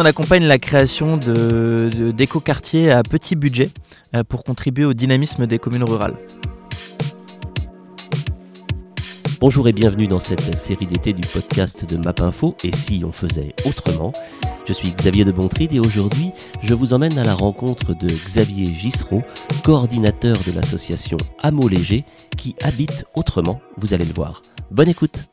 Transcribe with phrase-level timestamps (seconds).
[0.00, 3.72] On accompagne la création d'éco-quartiers à petit budget
[4.14, 6.14] euh, pour contribuer au dynamisme des communes rurales.
[9.40, 13.56] Bonjour et bienvenue dans cette série d'été du podcast de MapInfo et si on faisait
[13.64, 14.12] autrement?
[14.66, 16.30] Je suis Xavier de Bontride et aujourd'hui
[16.62, 19.24] je vous emmène à la rencontre de Xavier Gissereau,
[19.64, 22.04] coordinateur de l'association Hameau Léger
[22.36, 24.42] qui habite autrement, vous allez le voir.
[24.70, 25.24] Bonne écoute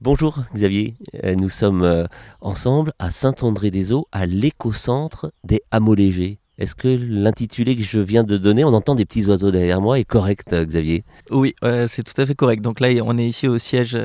[0.00, 0.94] Bonjour Xavier,
[1.24, 2.06] euh, nous sommes euh,
[2.40, 6.38] ensemble à Saint-André-des-Eaux, à l'éco-centre des hameaux légers.
[6.56, 9.98] Est-ce que l'intitulé que je viens de donner, on entend des petits oiseaux derrière moi,
[9.98, 11.02] est correct euh, Xavier?
[11.32, 11.56] Oui,
[11.88, 12.62] c'est tout à fait correct.
[12.62, 13.98] Donc là, on est ici au siège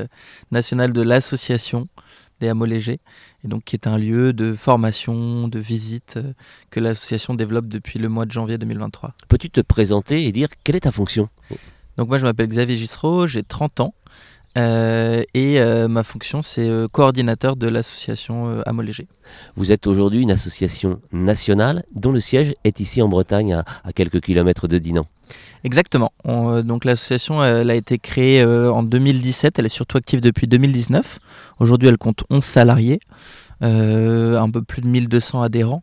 [0.49, 1.87] national de l'association
[2.39, 2.99] des hameaux légers,
[3.45, 6.17] et donc qui est un lieu de formation, de visite
[6.71, 9.13] que l'association développe depuis le mois de janvier 2023.
[9.27, 11.29] Peux-tu te présenter et dire quelle est ta fonction?
[11.97, 13.93] Donc moi, je m'appelle Xavier Gissereau, j'ai 30 ans.
[14.57, 19.07] Euh, et euh, ma fonction, c'est euh, coordinateur de l'association Hameau Léger.
[19.55, 24.21] Vous êtes aujourd'hui une association nationale dont le siège est ici en Bretagne, à, quelques
[24.21, 25.05] kilomètres de Dinan.
[25.63, 26.11] Exactement.
[26.25, 29.59] donc l'association, elle a été créée en 2017.
[29.59, 31.19] Elle est surtout active depuis 2019.
[31.59, 32.99] Aujourd'hui, elle compte 11 salariés,
[33.61, 35.81] un peu plus de 1200 adhérents.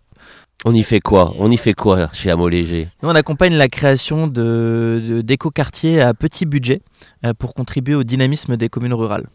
[0.66, 1.34] On y fait quoi?
[1.38, 2.88] On y fait quoi chez Hameau Léger?
[3.02, 6.82] Nous, on accompagne la création de, d'éco-quartiers à petit budget
[7.24, 9.26] euh, pour contribuer au dynamisme des communes rurales.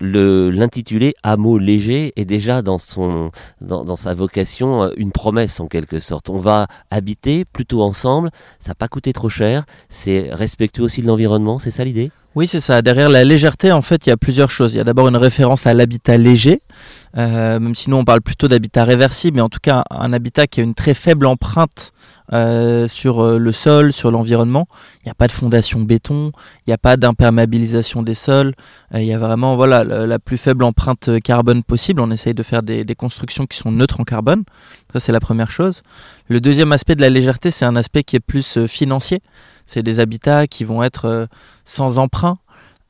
[0.00, 6.00] l'intitulé Hameau léger est déjà dans, son, dans, sa vocation euh, une promesse en quelque
[6.00, 6.28] sorte.
[6.28, 11.06] On va habiter plutôt ensemble, ça n'a pas coûté trop cher, c'est respectueux aussi de
[11.06, 12.10] l'environnement, c'est ça l'idée?
[12.36, 12.82] Oui, c'est ça.
[12.82, 14.74] Derrière la légèreté, en fait, il y a plusieurs choses.
[14.74, 16.60] Il y a d'abord une référence à l'habitat léger,
[17.16, 20.46] euh, même si nous on parle plutôt d'habitat réversible, mais en tout cas un habitat
[20.46, 21.92] qui a une très faible empreinte
[22.34, 24.66] euh, sur euh, le sol, sur l'environnement.
[24.98, 26.30] Il n'y a pas de fondation béton,
[26.66, 28.52] il n'y a pas d'imperméabilisation des sols.
[28.92, 32.02] il y a vraiment voilà la, plus faible empreinte carbone possible.
[32.02, 34.44] On essaye de faire des, des constructions qui sont neutres en carbone.
[34.92, 35.82] Ça c'est la première chose.
[36.28, 39.22] Le deuxième aspect de la légèreté, c'est un aspect qui est plus financier.
[39.66, 41.26] C'est des habitats qui vont être euh,
[41.64, 42.34] sans emprunt,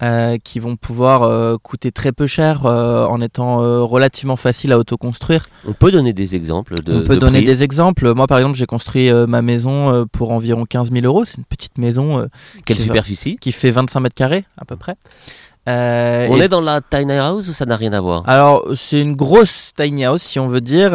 [0.02, 5.46] euh, qui vont pouvoir euh, coûter très peu cher en étant relativement facile à autoconstruire.
[5.66, 8.12] On peut donner des exemples de On peut donner des exemples.
[8.14, 11.24] Moi, par exemple, j'ai construit ma maison pour environ 15 000 euros.
[11.24, 12.26] C'est une petite maison.
[12.66, 13.36] Quelle superficie?
[13.40, 14.96] Qui fait 25 mètres carrés à peu près.
[15.66, 18.28] on est dans la tiny house ou ça n'a rien à voir?
[18.28, 20.90] Alors c'est une grosse tiny house si on veut dire,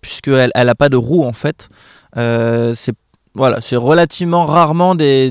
[0.00, 1.68] puisqu'elle n'a pas de roue en fait.
[2.14, 2.94] c'est
[3.36, 5.30] voilà, c'est relativement rarement des,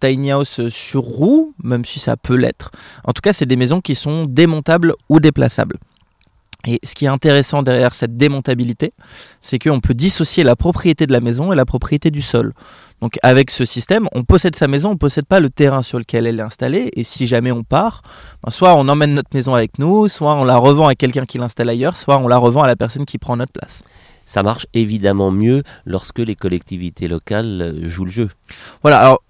[0.00, 2.72] tiny house sur roue, même si ça peut l'être.
[3.04, 5.76] En tout cas, c'est des maisons qui sont démontables ou déplaçables.
[6.66, 8.92] Et ce qui est intéressant derrière cette démontabilité,
[9.40, 12.54] c'est qu'on peut dissocier la propriété de la maison et la propriété du sol.
[13.02, 15.98] Donc avec ce système, on possède sa maison, on ne possède pas le terrain sur
[15.98, 16.90] lequel elle est installée.
[16.96, 18.02] Et si jamais on part,
[18.42, 21.36] ben, soit on emmène notre maison avec nous, soit on la revend à quelqu'un qui
[21.36, 23.82] l'installe ailleurs, soit on la revend à la personne qui prend notre place.
[24.26, 28.28] Ça marche évidemment mieux lorsque les collectivités locales euh, jouent le jeu.
[28.82, 29.22] Voilà, alors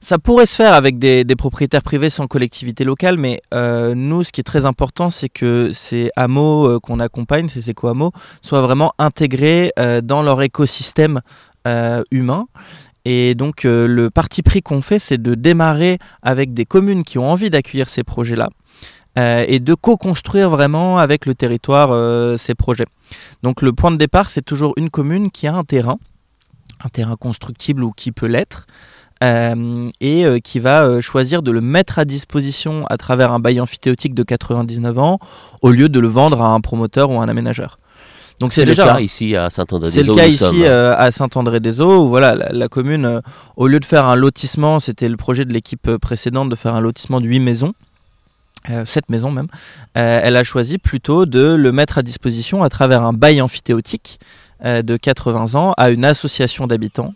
[0.00, 4.32] ça pourrait se faire avec des, propriétaires privés sans collectivité locale, mais euh, nous, ce
[4.32, 8.10] qui est très important, c'est que ces hameaux euh, qu'on accompagne, ces éco-hameaux,
[8.40, 11.20] soient vraiment intégrés dans leur écosystème
[12.10, 12.46] humain.
[13.04, 17.30] Et donc, le parti pris qu'on fait, c'est de démarrer avec des communes qui ont
[17.30, 18.48] envie d'accueillir ces projets-là.
[19.16, 22.86] Et de co-construire vraiment avec le territoire ces projets.
[23.42, 25.98] Donc le point de départ, c'est toujours une commune qui a un terrain,
[26.84, 28.66] un terrain constructible ou qui peut l'être,
[29.22, 33.38] euh, et euh, qui va euh, choisir de le mettre à disposition à travers un
[33.38, 35.18] bail amphithéotique de 99 ans,
[35.62, 37.78] au lieu de le vendre à un promoteur ou à un aménageur.
[38.40, 40.02] Donc c'est déjà le cas ici à Saint-André-des-Eaux.
[40.02, 43.20] C'est le cas ici à Saint-André-des-Eaux où voilà la, commune,
[43.56, 46.80] au lieu de faire un lotissement, c'était le projet de l'équipe précédente de faire un
[46.80, 47.91] lotissement de 8 maisons euh,
[48.84, 49.48] cette maison même,
[49.96, 54.20] euh, elle a choisi plutôt de le mettre à disposition à travers un bail amphithéotique
[54.64, 57.14] euh, de 80 ans à une association d'habitants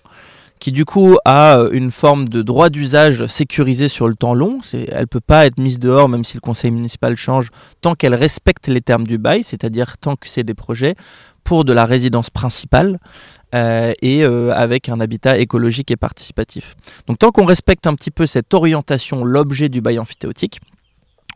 [0.58, 4.60] qui du coup a une forme de droit d'usage sécurisé sur le temps long.
[4.72, 7.50] Elle ne peut pas être mise dehors même si le conseil municipal change
[7.82, 10.94] tant qu'elle respecte les termes du bail, c'est-à-dire tant que c'est des projets
[11.44, 12.98] pour de la résidence principale.
[13.52, 16.74] et avec un habitat écologique et participatif.
[17.06, 20.60] Donc tant qu'on respecte un petit peu cette orientation, l'objet du bail amphithéotique,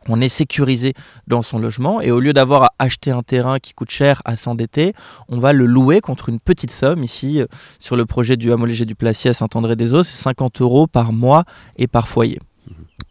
[0.07, 0.93] on est sécurisé
[1.27, 4.35] dans son logement et au lieu d'avoir à acheter un terrain qui coûte cher à
[4.35, 4.93] s'endetter,
[5.29, 7.03] on va le louer contre une petite somme.
[7.03, 7.45] Ici, euh,
[7.79, 11.43] sur le projet du hameau léger du Placier à Saint-André-des-Eaux, c'est 50 euros par mois
[11.77, 12.39] et par foyer.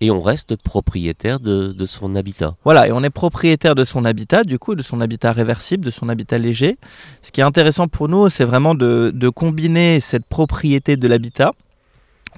[0.02, 2.54] Et on reste propriétaire de, son habitat.
[2.64, 5.90] Voilà, et on est propriétaire de son habitat, du coup, de son habitat réversible, de
[5.90, 6.78] son habitat léger.
[7.20, 11.52] Ce qui est intéressant pour nous, c'est vraiment de, de combiner cette propriété de l'habitat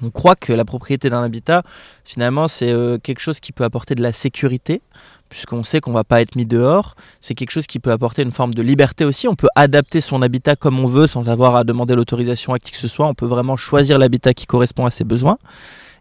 [0.03, 1.63] On croit que la propriété d'un habitat,
[2.05, 4.83] finalement, c'est euh, quelque chose qui peut apporter de la sécurité,
[5.29, 6.97] puisqu'on sait qu'on va pas être mis dehors.
[7.21, 9.29] C'est quelque chose qui peut apporter une forme de liberté aussi.
[9.29, 12.73] On peut adapter son habitat comme on veut sans avoir à demander l'autorisation à qui
[12.73, 13.07] que ce soit.
[13.07, 15.39] On peut vraiment choisir l'habitat qui correspond à ses besoins.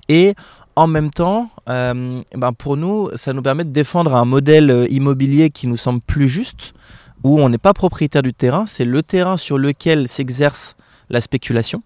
[0.09, 0.33] Et
[0.75, 4.87] en même temps, euh, ben pour nous, ça nous permet de défendre un modèle euh,
[4.89, 6.73] immobilier qui nous semble plus juste,
[7.23, 10.75] où on n'est pas propriétaire du terrain, c'est le terrain sur lequel s'exerce
[11.09, 11.83] la spéculation.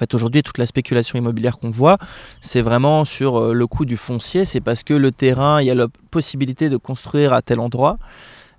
[0.00, 1.98] Fait, aujourd'hui, toute la spéculation immobilière qu'on voit,
[2.40, 4.46] c'est vraiment sur euh, le coût du foncier.
[4.46, 7.98] C'est parce que le terrain, il y a la possibilité de construire à tel endroit.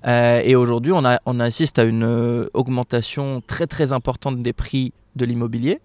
[0.05, 4.93] Euh, et aujourd'hui, on, on, assiste à une euh, augmentation très très importante des prix
[5.15, 5.79] de l'immobilier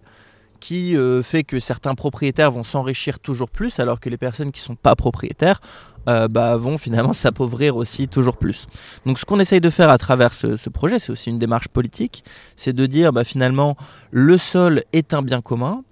[0.59, 4.61] qui euh, fait que certains propriétaires vont s'enrichir toujours plus alors que les personnes qui
[4.61, 5.61] ne sont pas propriétaires
[6.09, 8.67] euh, bah, vont finalement s'appauvrir aussi toujours plus.
[9.05, 12.25] Donc ce qu'on essaye de faire à travers ce, projet, c'est aussi une démarche politique,
[12.57, 13.77] c'est de dire bah, finalement
[14.11, 15.83] le sol est un bien commun,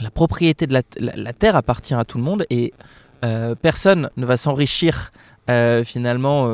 [0.00, 2.72] la propriété de la, terre appartient à tout le monde et
[3.24, 5.10] euh, personne ne va s'enrichir
[5.84, 6.46] finalement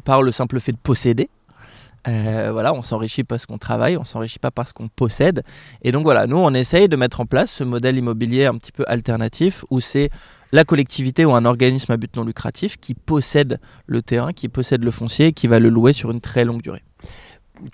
[0.00, 1.28] par le simple fait de posséder.
[2.08, 5.42] Euh, voilà, on s'enrichit parce qu'on travaille, on s'enrichit pas parce qu'on possède.
[5.82, 8.72] Et donc voilà, nous on essaye de mettre en place ce modèle immobilier un petit
[8.72, 10.10] peu alternatif où c'est
[10.52, 14.82] la collectivité ou un organisme à but non lucratif qui possède le terrain, qui possède
[14.84, 16.82] le foncier et qui va le louer sur une très longue durée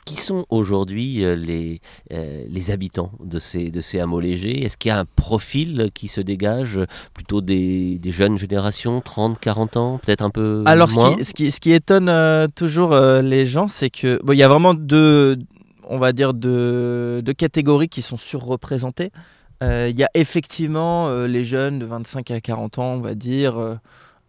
[0.05, 1.81] qui sont aujourd'hui euh, les,
[2.13, 4.65] euh, les habitants de ces, de ces hameaux légers?
[4.65, 6.81] Est-ce qu'il y a un profil qui se dégage
[7.15, 11.17] Plutôt des, des jeunes générations, 30, 40 ans, peut-être un peu Alors, moins?
[11.23, 14.49] ce, qui, ce, qui, étonne euh, toujours les gens, c'est que bon, il y a
[14.49, 15.39] vraiment deux,
[15.89, 19.11] on va dire deux, deux catégories qui sont surreprésentées.
[19.63, 23.79] Il y a effectivement les jeunes de 25 à 40 ans, on va dire,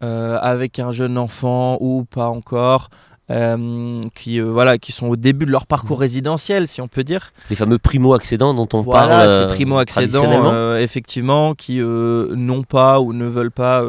[0.00, 2.88] avec un jeune enfant ou pas encore.
[3.30, 7.04] Euh, qui, euh, voilà, qui sont au début de leur parcours résidentiel, si on peut
[7.04, 7.32] dire.
[7.50, 9.08] Les fameux primo-accédants dont on parle.
[9.08, 13.84] Voilà, ces euh, primo-accédants, effectivement, qui n'ont pas ou ne veulent pas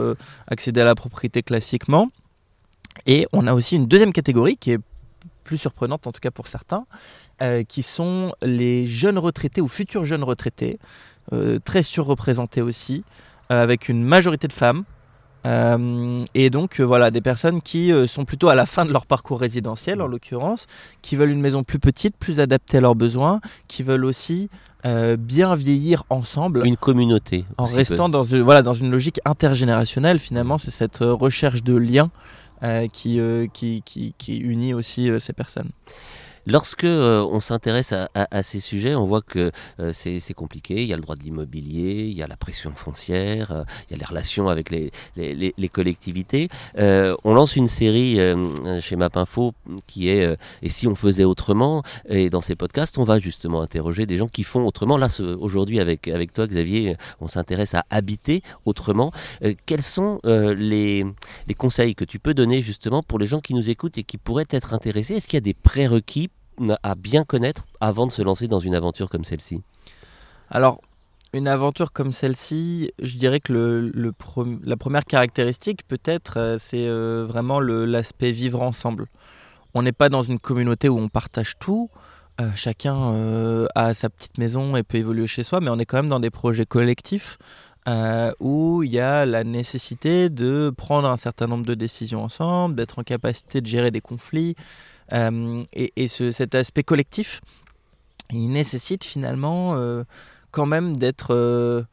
[0.47, 2.09] accéder à la propriété classiquement.
[3.05, 4.79] Et on a aussi une deuxième catégorie qui est
[5.45, 6.85] plus surprenante, en tout cas pour certains,
[7.69, 10.79] qui sont les jeunes retraités ou futurs jeunes retraités,
[11.63, 13.05] très surreprésentés aussi,
[13.47, 14.83] avec une majorité de femmes.
[15.45, 18.91] Euh, et donc euh, voilà, des personnes qui euh, sont plutôt à la fin de
[18.91, 20.67] leur parcours résidentiel en l'occurrence,
[21.01, 24.49] qui veulent une maison plus petite, plus adaptée à leurs besoins, qui veulent aussi
[25.17, 26.65] bien vieillir ensemble.
[26.65, 27.43] Une communauté.
[27.57, 32.11] En restant dans, voilà, dans une logique intergénérationnelle finalement, c'est cette recherche de lien
[32.93, 33.19] qui,
[33.51, 35.69] qui, qui, qui, unit aussi ces personnes.
[36.49, 40.81] Lorsque euh, on s'intéresse à, ces sujets, on voit que euh, c'est compliqué.
[40.81, 43.93] Il y a le droit de l'immobilier, il y a la pression foncière, euh, il
[43.93, 46.49] y a les relations avec les, les, collectivités.
[46.75, 48.17] on lance une série
[48.81, 49.53] chez Mapinfo
[49.85, 54.07] qui est Et si on faisait autrement Et dans ces podcasts, on va justement interroger
[54.07, 54.97] des gens qui font autrement.
[54.97, 55.07] Là,
[55.39, 59.11] aujourd'hui, avec, avec toi, Xavier, on s'intéresse à habiter autrement.
[59.67, 61.05] quels sont les,
[61.47, 64.17] les conseils que tu peux donner justement pour les gens qui nous écoutent et qui
[64.17, 65.15] pourraient être intéressés?
[65.15, 66.29] Est-ce qu'il y a des prérequis
[66.83, 69.61] à bien connaître avant de se lancer dans une aventure comme celle-ci
[70.49, 70.81] Alors,
[71.33, 74.13] une aventure comme celle-ci, je dirais que le,
[74.63, 79.05] la première caractéristique, peut-être, euh, c'est euh, vraiment l'aspect vivre ensemble.
[79.75, 81.91] On n'est pas dans une communauté où on partage tout.
[82.41, 85.97] Euh, chacun a sa petite maison et peut évoluer chez soi, mais on est quand
[85.97, 87.37] même dans des projets collectifs
[88.39, 92.99] où il y a la nécessité de prendre un certain nombre de décisions ensemble, d'être
[92.99, 94.53] en capacité de gérer des conflits,
[95.13, 97.41] euh, et, cet aspect collectif,
[98.31, 100.03] il nécessite finalement euh,
[100.51, 101.83] quand même d'être euh,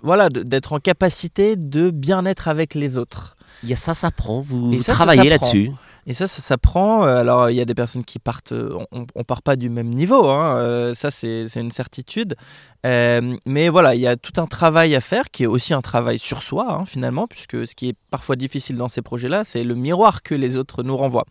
[0.00, 3.36] voilà, d'être en capacité de bien être avec les autres.
[3.62, 5.70] Il y a ça ça prend vous, travaillez là-dessus.
[6.06, 7.02] Et ça, ça s'apprend.
[7.02, 8.52] Alors, il y a des personnes qui partent.
[8.52, 10.28] On, on part pas du même niveau.
[10.28, 12.36] Hein, ça, c'est une certitude.
[12.84, 16.18] mais voilà, il y a tout un travail à faire qui est aussi un travail
[16.18, 19.74] sur soi, hein, finalement, puisque ce qui est parfois difficile dans ces projets-là, c'est le
[19.74, 21.26] miroir que les autres nous renvoient.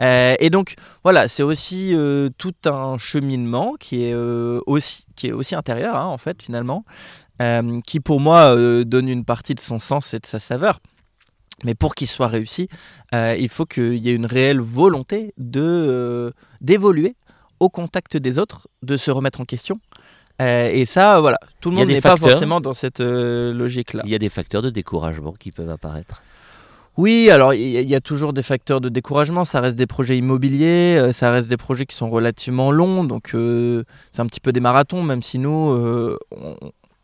[0.00, 5.28] Euh, et donc voilà, c'est aussi euh, tout un cheminement qui est euh, aussi qui
[5.28, 6.84] est aussi intérieur hein, en fait finalement,
[7.86, 10.80] qui pour moi donne une partie de son sens et de sa saveur.
[11.64, 12.68] Mais pour qu'il soit réussi,
[13.12, 17.16] il faut qu'il y ait une réelle volonté de d'évoluer
[17.58, 19.80] au contact des autres, de se remettre en question.
[20.40, 24.02] et ça, voilà, tout le monde n'est pas forcément dans cette logique-là.
[24.04, 26.22] Il y a des facteurs de découragement qui peuvent apparaître.
[26.98, 29.44] Oui, alors il y, a toujours des facteurs de découragement.
[29.44, 33.36] Ça reste des projets immobiliers, euh, ça reste des projets qui sont relativement longs, donc
[33.36, 36.18] euh, c'est un petit peu des marathons, même si nous, euh,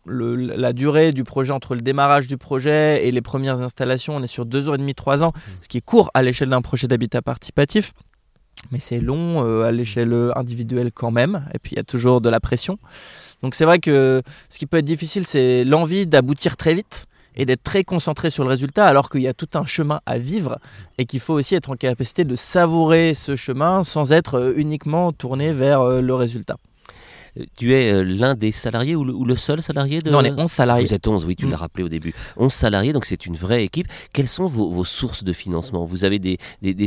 [0.07, 4.29] la durée du projet entre le démarrage du projet et les premières installations, on est
[4.29, 5.51] sur deux ans et demi, trois ans, mmh.
[5.61, 7.93] ce qui est court à l'échelle d'un projet d'habitat participatif.
[8.71, 12.29] Mais c'est long à l'échelle individuelle quand même, et puis il y a toujours de
[12.31, 12.79] la pression.
[13.43, 17.07] Donc c'est vrai que ce qui peut être difficile, c'est l'envie d'aboutir très vite
[17.37, 20.19] et d'être très concentré sur le résultat alors qu'il y a tout un chemin à
[20.19, 20.59] vivre
[20.99, 25.13] et qu'il faut aussi être en capacité de savourer ce chemin sans être euh, uniquement
[25.13, 26.57] tourné vers euh, le résultat.
[27.57, 30.11] Tu es euh, l'un des salariés ou le, seul salarié de...
[30.11, 30.87] Non, on est 11 salariés.
[30.87, 31.51] Vous êtes 11, oui, tu mm.
[31.51, 32.15] l'as rappelé au début.
[32.37, 33.89] 11 salariés, donc c'est une vraie équipe.
[34.13, 35.85] Quelles sont vos, sources de financement?
[35.85, 36.39] Vous avez des,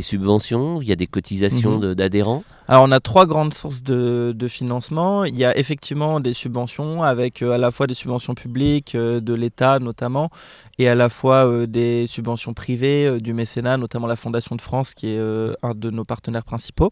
[0.02, 0.80] subventions?
[0.80, 1.94] Il y a des cotisations mm-hmm.
[1.94, 2.44] d'adhérents?
[2.66, 5.24] Alors on a trois grandes sources de, financement.
[5.24, 9.20] Il y a effectivement des subventions avec euh, à la fois des subventions publiques euh,
[9.20, 10.30] de l'État notamment
[10.78, 15.08] et à la fois des subventions privées du mécénat, notamment la Fondation de France qui
[15.08, 16.90] est un de nos partenaires principaux.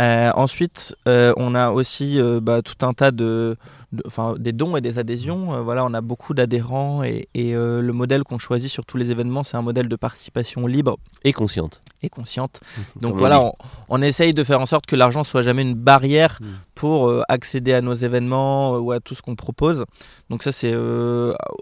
[0.00, 3.56] Euh, ensuite, euh, on a aussi euh, bah, tout un tas de,
[4.06, 5.62] enfin, des dons et des adhésions.
[5.62, 9.56] voilà, on a beaucoup d'adhérents et, le modèle qu'on choisit sur tous les événements, c'est
[9.56, 11.82] un modèle de participation libre et consciente.
[12.02, 12.60] Et consciente.
[13.00, 13.52] Donc voilà,
[13.88, 16.46] on, essaye de faire en sorte que l'argent soit jamais une barrière hmm.
[16.74, 19.84] pour accéder à nos événements ou à tout ce qu'on propose.
[20.30, 20.74] Donc ça, c'est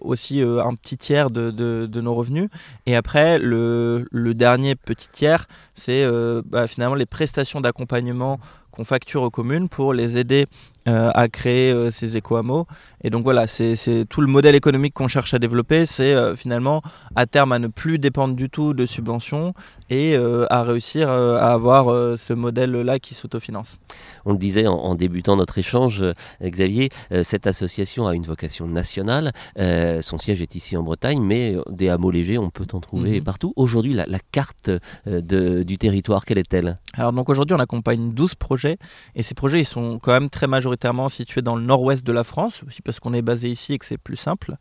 [0.00, 2.48] aussi un petit tiers de, de, nos revenus.
[2.86, 6.04] Et après, le, le dernier petit tiers, c'est
[6.46, 8.38] bah, finalement les prestations d'accompagnement
[8.72, 10.46] qu'on facture aux communes pour les aider
[10.88, 12.66] euh, à créer euh, ces éco-hameaux.
[13.04, 13.76] Et donc voilà, c'est
[14.08, 16.82] tout le modèle économique qu'on cherche à développer, c'est euh, finalement
[17.14, 19.54] à terme à ne plus dépendre du tout de subventions
[19.90, 23.76] et à réussir à avoir ce modèle-là qui s'autofinance.
[24.24, 26.02] On le disait en, débutant notre échange,
[26.42, 26.88] Xavier,
[27.22, 29.32] cette association a une vocation nationale.
[29.58, 33.24] son siège est ici en Bretagne, mais des hameaux légers, on peut en trouver mhm.
[33.24, 33.52] partout.
[33.54, 34.70] Aujourd'hui, la, carte
[35.06, 36.78] du territoire, quelle est-elle?
[36.94, 38.78] Alors donc aujourd'hui, on accompagne 12 projets
[39.14, 42.12] et ces projets, ils sont quand même très majoritaires majoritairement situé dans le nord-ouest de
[42.12, 44.56] la France, aussi parce qu'on est basé ici et que c'est plus simple.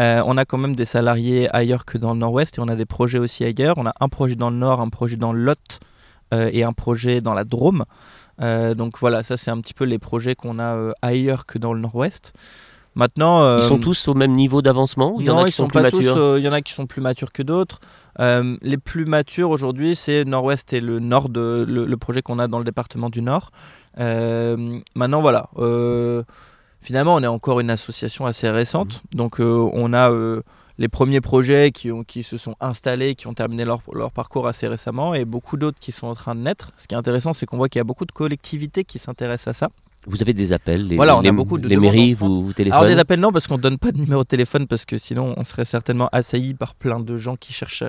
[0.00, 2.74] Euh, on a quand même des salariés ailleurs que dans le nord-ouest et on a
[2.74, 3.76] des projets aussi ailleurs.
[3.78, 5.78] On a un projet dans le nord, un projet dans le Lot
[6.32, 7.84] euh, et un projet dans la Drôme.
[8.42, 11.72] Euh, donc voilà, ça c'est un petit peu les projets qu'on a ailleurs que dans
[11.72, 12.32] le nord-ouest.
[12.96, 15.82] Maintenant, ils sont tous au même niveau d'avancement Il y en a qui sont, plus
[15.82, 16.38] matures?
[16.38, 17.80] Il y en a qui sont plus matures que d'autres.
[18.18, 22.58] les plus matures aujourd'hui, c'est Nord-Ouest et le Nord de le projet qu'on a dans
[22.58, 23.50] le département du Nord.
[24.00, 25.48] Euh, maintenant, voilà.
[25.58, 26.22] Euh,
[26.80, 29.02] finalement, on est encore une association assez récente.
[29.12, 29.18] Mhm.
[29.18, 30.10] Donc, euh, on a
[30.78, 34.48] les premiers projets qui, ont, qui se sont installés, qui ont terminé leur, leur parcours
[34.48, 36.72] assez récemment, et beaucoup d'autres qui sont en train de naître.
[36.76, 39.48] Ce qui est intéressant, c'est qu'on voit qu'il y a beaucoup de collectivités qui s'intéressent
[39.48, 39.68] à ça.
[40.06, 42.76] Vous avez des appels les, Voilà, on a beaucoup de les mairies vous, vous téléphonez
[42.78, 44.98] Alors des appels non, parce qu'on ne donne pas de numéro de téléphone, parce que
[44.98, 47.84] sinon on serait certainement assailli par plein de gens qui cherchent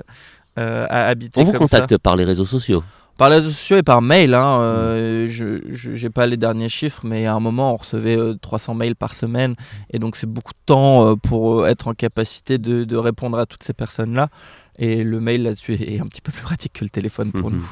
[0.56, 1.38] à habiter.
[1.42, 2.82] On vous contacte par les réseaux sociaux
[3.16, 4.34] par les réseaux sociaux et par mail.
[4.34, 8.72] Hein, euh, je n'ai pas les derniers chiffres, mais à un moment, on recevait 300
[8.72, 9.54] euh, mails par semaine.
[9.90, 13.46] Et donc, c'est beaucoup de temps euh, pour être en capacité de, de répondre à
[13.46, 14.28] toutes ces personnes-là.
[14.78, 17.66] Et le mail là-dessus est un petit peu plus pratique que le téléphone pour nous.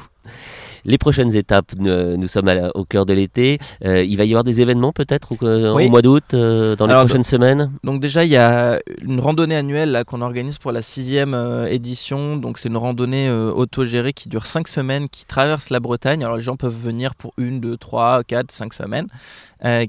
[0.85, 3.57] Les prochaines étapes, nous, sommes au cœur de l'été.
[3.83, 7.23] Euh, il va y avoir des événements peut-être au, mois d'août, euh, dans les prochaines
[7.23, 7.71] semaines?
[7.83, 12.37] Donc déjà, il y a une randonnée annuelle qu'on organise pour la sixième euh, édition.
[12.37, 16.23] Donc c'est une randonnée autogérée qui dure cinq semaines, qui traverse la Bretagne.
[16.23, 19.07] Alors les gens peuvent venir pour une, deux, trois, quatre, cinq semaines.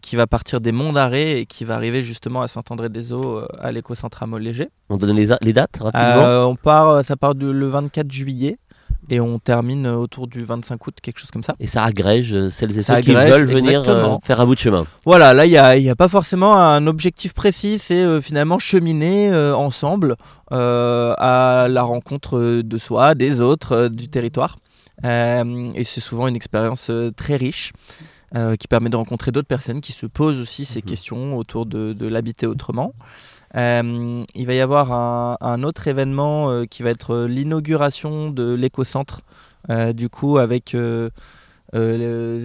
[0.01, 4.25] qui va partir des Monts d'Arrée et qui va arriver justement à Saint-André-des-Eaux à l'éco-centre
[4.39, 4.71] Léger.
[4.89, 8.57] On donne les, les dates rapidement on part, Ça part le 24 juillet
[9.09, 11.55] et on termine autour du 25 août, quelque chose comme ça.
[11.61, 14.61] Et ça agrège euh, celles et ceux qui veulent venir euh, faire un bout de
[14.61, 14.87] chemin.
[15.05, 18.59] Voilà, là il n'y a, y a, pas forcément un objectif précis, c'est euh, finalement
[18.59, 20.17] cheminer ensemble
[20.51, 24.59] à la rencontre de soi, des autres, du territoire.
[25.05, 27.73] et c'est souvent une expérience très riche.
[28.59, 30.85] qui permet de rencontrer d'autres personnes qui se posent aussi ces mhm.
[30.85, 32.95] questions autour de, de l'habiter autrement.
[33.57, 39.23] Euh, il va y avoir un, autre événement euh, qui va être l'inauguration de l'éco-centre,
[39.71, 40.77] euh, du coup avec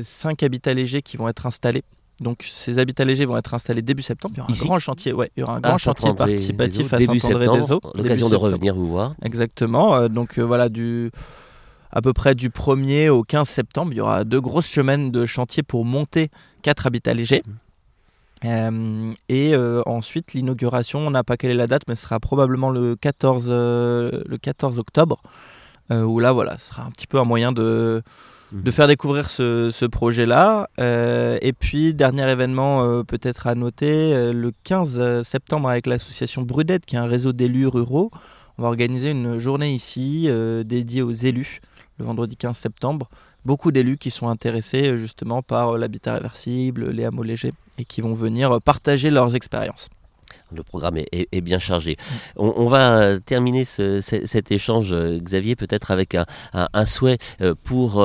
[0.04, 1.84] cinq habitats légers qui vont être installés.
[2.22, 4.36] Donc ces habitats légers vont être installés début septembre.
[4.36, 7.00] Il y aura un grand chantier, ouais, il y aura un grand chantier participatif à
[7.00, 7.82] Saint-André-des-Eaux.
[7.96, 9.16] L'occasion de revenir vous voir.
[9.24, 10.08] Exactement.
[10.08, 11.12] donc voilà du
[11.94, 15.26] à peu près du 1er au 15 septembre, il y aura deux grosses semaines de
[15.26, 16.30] chantier pour monter
[16.62, 17.44] quatre habitats légers.
[18.46, 22.20] Euh, et euh, ensuite, l'inauguration, on n'a pas quelle est la date, mais ce sera
[22.20, 25.22] probablement le 14, euh, le 14 octobre,
[25.90, 28.02] où là, voilà, ce sera un petit peu un moyen de,
[28.54, 28.72] de mhm.
[28.72, 30.70] faire découvrir ce, ce projet-là.
[30.78, 37.00] et puis, dernier événement peut-être à noter, le 15 septembre avec l'association Brudette, qui est
[37.00, 38.10] un réseau d'élus ruraux,
[38.58, 40.30] on va organiser une journée ici
[40.64, 41.60] dédiée aux élus,
[42.00, 43.10] le vendredi 15 septembre
[43.44, 48.14] beaucoup d'élus qui sont intéressés justement par l'habitat réversible, les hameaux légers et qui vont
[48.14, 49.90] venir partager leurs expériences.
[50.54, 51.96] Le programme est, bien chargé.
[52.36, 57.18] On, va terminer cet échange, Xavier, peut-être avec un, souhait
[57.64, 58.04] pour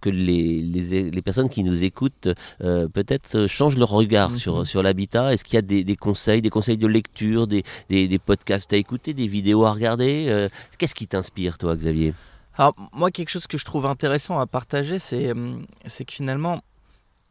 [0.00, 2.28] que les, les, personnes qui nous écoutent
[2.60, 4.64] peut-être changent leur regard sur, mhm.
[4.64, 5.32] sur l'habitat.
[5.32, 9.12] Est-ce qu'il y a des, conseils, des conseils de lecture, des, des, podcasts à écouter,
[9.12, 12.14] des vidéos à regarder Qu'est-ce qui t'inspire, toi, Xavier?
[12.56, 16.62] Alors, moi, quelque chose que je trouve intéressant à partager, c'est que finalement,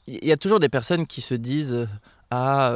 [0.07, 1.87] il y a toujours des personnes qui se disent
[2.31, 2.73] Ah,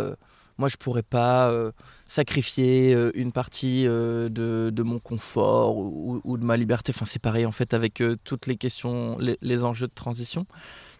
[0.62, 1.72] moi je pourrais pas euh,
[2.06, 6.94] sacrifier euh, une partie euh, de, mon confort ou, de ma liberté.
[6.96, 10.46] Enfin, c'est pareil en fait avec toutes les questions, les, enjeux de transition.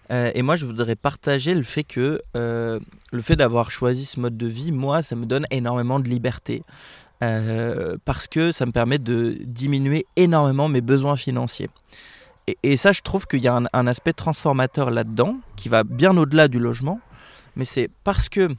[0.10, 4.48] et moi, je voudrais partager le fait que le fait d'avoir choisi ce mode de
[4.48, 6.64] vie, moi, ça me donne énormément de liberté.
[7.20, 11.70] parce que ça me permet de diminuer énormément mes besoins financiers.
[12.64, 16.48] Et, ça, je trouve qu'il y a un, aspect transformateur là-dedans, qui va bien au-delà
[16.48, 17.00] du logement.
[17.56, 18.50] Mais c'est parce que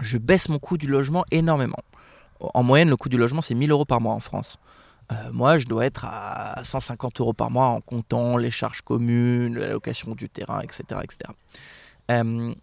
[0.00, 1.82] je baisse mon coût du logement énormément.
[2.40, 4.58] En moyenne, le coût du logement, c'est 1000 euros par mois en France.
[5.10, 9.58] Euh, moi, je dois être à 150 euros par mois en comptant les charges communes,
[9.58, 10.82] la location du terrain, etc.
[11.02, 11.32] etc.
[12.10, 12.54] Euh,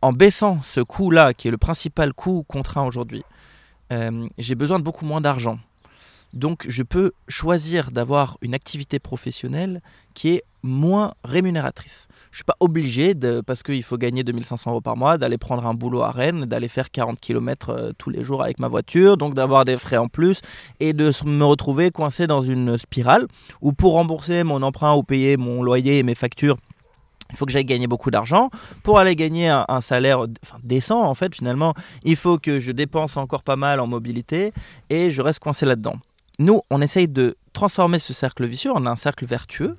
[0.00, 3.24] en baissant ce coût-là, qui est le principal coût contraint aujourd'hui,
[3.92, 5.58] euh, j'ai besoin de beaucoup moins d'argent.
[6.32, 9.82] Donc je peux choisir d'avoir une activité professionnelle
[10.14, 12.06] qui est moins rémunératrice.
[12.30, 15.38] Je ne suis pas obligé, de, parce qu'il faut gagner 2500 euros par mois, d'aller
[15.38, 18.68] prendre un boulot à Rennes, d'aller faire 40 km euh, tous les jours avec ma
[18.68, 20.40] voiture, donc d'avoir des frais en plus
[20.80, 23.26] et de me retrouver coincé dans une spirale
[23.60, 26.56] où pour rembourser mon emprunt ou payer mon loyer et mes factures,
[27.32, 28.50] il faut que j'aille gagner beaucoup d'argent.
[28.82, 30.26] Pour aller gagner un, salaire
[30.62, 31.74] décent, en fait, finalement,
[32.04, 34.52] il faut que je dépense encore pas mal en mobilité
[34.90, 35.96] et je reste coincé là-dedans.
[36.42, 39.76] Nous, on essaye de transformer ce cercle vicieux en un cercle vertueux.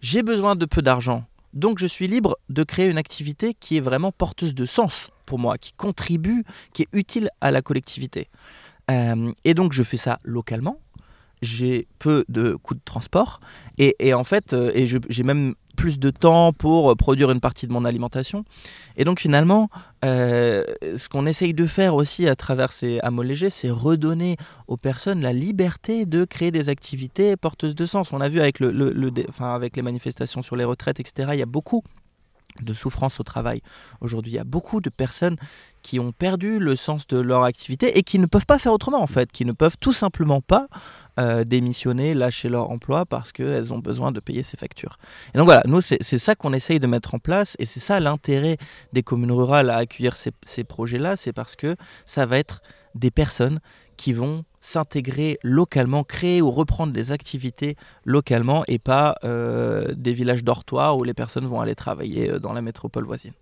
[0.00, 3.80] J'ai besoin de peu d'argent, donc je suis libre de créer une activité qui est
[3.80, 6.42] vraiment porteuse de sens pour moi, qui contribue,
[6.72, 8.30] qui est utile à la collectivité.
[8.90, 10.80] Euh, et donc je fais ça localement.
[11.42, 13.40] J'ai peu de coûts de transport
[13.78, 17.72] et, en fait, euh, et j'ai même plus de temps pour produire une partie de
[17.72, 18.44] mon alimentation.
[18.96, 19.70] Et donc finalement,
[20.04, 20.64] euh,
[20.96, 24.36] ce qu'on essaye de faire aussi à travers ces hameaux légers, c'est redonner
[24.68, 28.12] aux personnes la liberté de créer des activités porteuses de sens.
[28.12, 31.38] On a vu avec, le, le, enfin, avec les manifestations sur les retraites, etc., il
[31.38, 31.82] y a beaucoup
[32.60, 33.62] de souffrance au travail.
[34.00, 35.36] Aujourd'hui, il y a beaucoup de personnes
[35.82, 39.02] qui ont perdu le sens de leur activité et qui ne peuvent pas faire autrement
[39.02, 40.68] en fait, qui ne peuvent tout simplement pas
[41.18, 44.96] euh, démissionner, lâcher leur emploi parce qu'elles ont besoin de payer ces factures.
[45.34, 47.98] Et donc voilà, nous c'est ça qu'on essaye de mettre en place et c'est ça
[47.98, 48.58] l'intérêt
[48.92, 52.62] des communes rurales à accueillir ces, ces projets-là, c'est parce que ça va être
[52.94, 53.60] des personnes
[53.96, 60.44] qui vont s'intégrer localement, créer ou reprendre des activités localement et pas euh, des villages
[60.44, 63.32] dortoirs où les personnes vont aller travailler euh, dans la métropole voisine.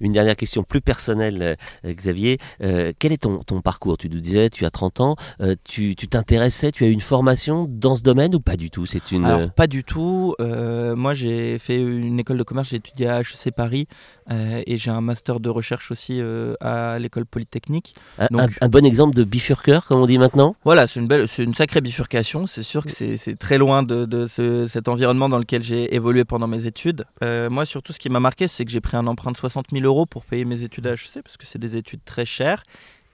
[0.00, 2.38] Une dernière question plus personnelle, euh, Xavier.
[2.60, 3.96] quel est ton, ton, parcours?
[3.98, 5.16] Tu nous disais, tu as 30 ans,
[5.64, 8.86] tu t'intéressais, tu, as eu une formation dans ce domaine ou pas du tout?
[8.86, 9.50] C'est une...
[9.54, 10.34] pas du tout.
[10.38, 13.86] moi, j'ai fait une école de commerce, j'ai étudié à HEC Paris
[14.30, 16.20] et j'ai un master de recherche aussi
[16.60, 17.94] à l'école polytechnique.
[18.18, 18.28] Un,
[18.60, 20.56] un, bon exemple de bifurqueur, comme on dit maintenant?
[20.64, 22.46] Voilà, c'est une, belle, c'est une sacrée bifurcation.
[22.46, 26.66] C'est sûr que c'est, très loin de, cet environnement dans lequel j'ai évolué pendant mes
[26.66, 27.04] études.
[27.22, 29.55] Euh, moi, surtout, ce qui m'a marqué, c'est que j'ai pris un emprunt de 60
[29.72, 32.62] 000 euros pour payer mes études à HEC, parce que c'est des études très chères.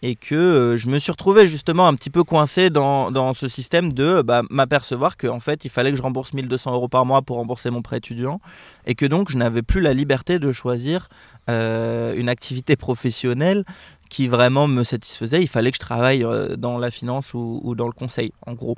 [0.05, 3.93] Et que euh, je me suis retrouvé justement un petit peu coincé dans, ce système
[3.93, 7.37] de bah, m'apercevoir qu'en fait, il fallait que je rembourse 1200 euros par mois pour
[7.37, 8.41] rembourser mon prêt étudiant.
[8.85, 11.09] Et que donc, je n'avais plus la liberté de choisir
[11.49, 13.65] euh, une activité professionnelle
[14.13, 17.87] qui vraiment me satisfaisait, il fallait que je travaille euh, dans la finance ou, dans
[17.87, 18.77] le conseil, en gros.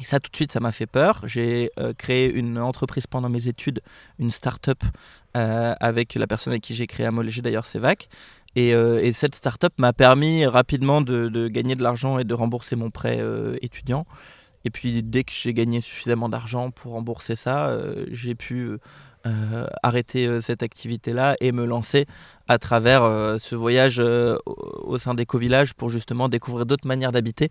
[0.00, 1.20] Et ça, tout de suite, ça m'a fait peur.
[1.24, 3.80] J'ai euh, créé une entreprise pendant mes études,
[4.18, 4.82] une start-up
[5.36, 8.08] euh, avec la personne avec qui j'ai créé Amolégé, d'ailleurs, c'est VAC.
[8.54, 12.90] Et, et, cette start-up m'a permis rapidement de, gagner de l'argent et de rembourser mon
[12.90, 13.18] prêt
[13.62, 14.04] étudiant.
[14.66, 17.74] Et puis, dès que j'ai gagné suffisamment d'argent pour rembourser ça,
[18.10, 18.76] j'ai pu
[19.24, 22.06] euh, arrêter euh, cette activité-là et me lancer
[22.48, 27.48] à travers euh, ce voyage au sein d'éco-villages pour justement découvrir d'autres manières d'habiter.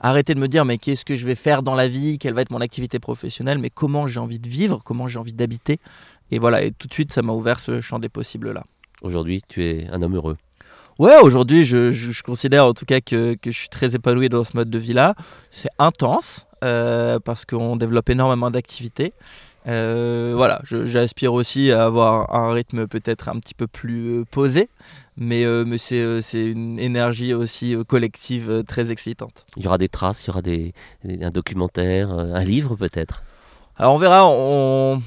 [0.00, 2.42] Arrêter de me dire mais qu'est-ce que je vais faire dans la vie, quelle va
[2.42, 5.78] être mon activité professionnelle, mais comment j'ai envie de vivre, comment j'ai envie d'habiter?
[6.30, 8.64] Et voilà, et tout de suite ça m'a ouvert ce champ des possibles-là.
[9.02, 10.36] Aujourd'hui, tu es un homme heureux.
[10.98, 14.56] Ouais, aujourd'hui, je, considère en tout cas que, que, je suis très épanoui dans ce
[14.56, 15.14] mode de vie-là.
[15.50, 19.14] C'est intense parce qu'on développe énormément d'activités.
[19.68, 24.70] Euh, voilà, j'aspire aussi à avoir un rythme peut-être un petit peu plus euh, posé,
[25.20, 29.44] mais, euh, mais c'est une énergie aussi collective très excitante.
[29.56, 30.72] Il y aura des traces, il y aura des,
[31.04, 33.22] un documentaire, un livre peut-être?
[33.76, 35.00] Alors on verra, on...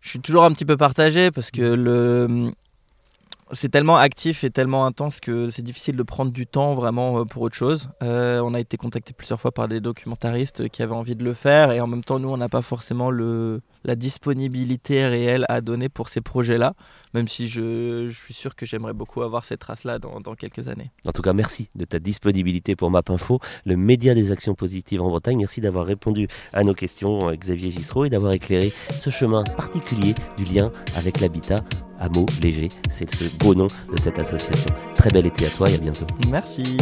[0.00, 2.52] je suis toujours un petit peu partagé parce que le...
[3.52, 7.24] c'est tellement actif et tellement intense que c'est difficile de prendre du temps vraiment euh,
[7.24, 7.90] pour autre chose.
[8.02, 11.34] Euh, on a été contacté plusieurs fois par des documentaristes qui avaient envie de le
[11.34, 15.60] faire et en même temps nous on n'a pas forcément le, la disponibilité réelle à
[15.60, 16.74] donner pour ces projets-là,
[17.14, 20.68] même si je, je, suis sûr que j'aimerais beaucoup avoir cette trace-là dans, dans, quelques
[20.68, 20.90] années.
[21.06, 25.08] En tout cas, merci de ta disponibilité pour MapInfo, le média des actions positives en
[25.08, 25.38] Bretagne.
[25.38, 30.14] Merci d'avoir répondu à nos questions, euh, Xavier Gissereau, et d'avoir éclairé ce chemin particulier
[30.36, 31.64] du lien avec l'habitat
[31.98, 32.68] Hameau Léger.
[32.88, 34.74] C'est ce beau nom de cette association.
[34.94, 36.06] Très bel été à toi et à bientôt.
[36.30, 36.78] Merci.